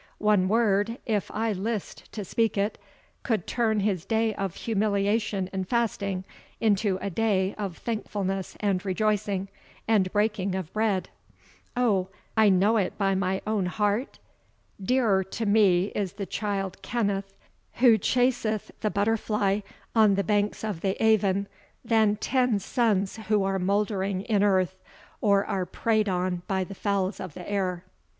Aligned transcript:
One 0.17 0.47
word, 0.47 0.97
if 1.05 1.29
I 1.29 1.51
list 1.53 2.11
to 2.13 2.25
speak 2.25 2.57
it, 2.57 2.79
could 3.21 3.45
turn 3.45 3.81
his 3.81 4.03
day 4.03 4.33
of 4.33 4.55
humiliation 4.55 5.47
and 5.53 5.67
fasting 5.69 6.23
into 6.59 6.97
a 7.03 7.11
day 7.11 7.53
of 7.55 7.77
thankfulness 7.77 8.57
and 8.61 8.83
rejoicing, 8.83 9.47
and 9.87 10.11
breaking 10.11 10.55
of 10.55 10.73
bread. 10.73 11.09
O, 11.77 12.07
I 12.35 12.49
know 12.49 12.77
it 12.77 12.97
by 12.97 13.13
my 13.13 13.43
own 13.45 13.67
heart? 13.67 14.17
Dearer 14.81 15.23
to 15.23 15.45
me 15.45 15.91
is 15.93 16.13
the 16.13 16.25
child 16.25 16.81
Kenneth, 16.81 17.31
who 17.73 17.99
chaseth 17.99 18.71
the 18.81 18.89
butterfly 18.89 19.59
on 19.95 20.15
the 20.15 20.23
banks 20.23 20.63
of 20.63 20.81
the 20.81 20.99
Aven, 20.99 21.45
than 21.85 22.15
ten 22.15 22.57
sons 22.57 23.17
who 23.27 23.43
are 23.43 23.59
mouldering 23.59 24.23
in 24.23 24.41
earth, 24.41 24.79
or 25.21 25.45
are 25.45 25.67
preyed 25.67 26.09
on 26.09 26.41
by 26.47 26.63
the 26.63 26.73
fowls 26.73 27.19
of 27.19 27.35
the 27.35 27.47
air." 27.47 27.83